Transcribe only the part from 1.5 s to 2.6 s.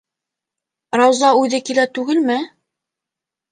килә түгелме?